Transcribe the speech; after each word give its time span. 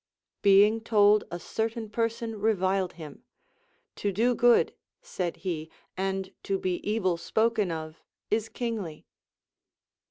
Being 0.41 0.81
told 0.81 1.25
a 1.29 1.39
certain 1.39 1.87
person 1.87 2.39
reviled 2.39 2.93
him. 2.93 3.23
To 3.97 4.11
do 4.11 4.33
good, 4.33 4.73
said 5.03 5.37
he, 5.45 5.69
and 5.95 6.33
to 6.41 6.57
be 6.57 6.77
evil 6.77 7.17
spoken 7.17 7.69
of 7.69 8.01
is 8.31 8.49
kingly. 8.49 9.05